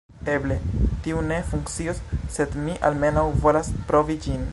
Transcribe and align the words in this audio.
Eble 0.35 0.55
tiu 1.07 1.19
ne 1.27 1.37
funkcios 1.51 2.01
sed 2.37 2.57
mi 2.65 2.79
almenaŭ 2.89 3.27
volas 3.45 3.71
provi 3.93 4.17
ĝin 4.27 4.49